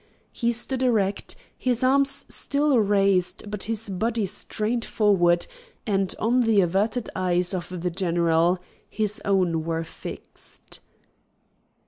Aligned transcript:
He 0.31 0.51
stood 0.51 0.81
erect, 0.81 1.35
his 1.55 1.83
arms 1.83 2.25
still 2.33 2.79
raised, 2.79 3.51
but 3.51 3.61
his 3.69 3.87
body 3.87 4.25
strained 4.25 4.83
forward, 4.83 5.45
and 5.85 6.15
on 6.17 6.39
the 6.39 6.59
averted 6.61 7.07
eyes 7.15 7.53
of 7.53 7.83
the 7.83 7.91
general 7.91 8.57
his 8.89 9.21
own 9.23 9.63
were 9.63 9.83
fixed. 9.83 10.79